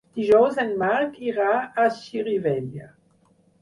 [0.19, 2.95] Dijous en Marc irà a Xirivella.